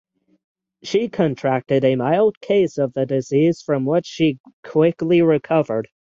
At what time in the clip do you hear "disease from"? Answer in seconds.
3.05-3.85